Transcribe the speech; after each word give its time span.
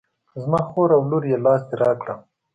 زما 0.41 0.59
خور 0.69 0.89
او 0.97 1.01
لور 1.09 1.23
یې 1.31 1.37
لاس 1.45 1.61
دې 1.69 1.75
را 1.83 1.91
کړه. 2.01 2.15